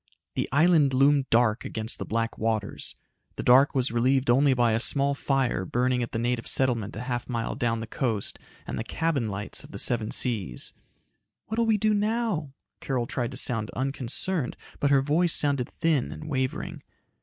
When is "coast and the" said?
7.85-8.83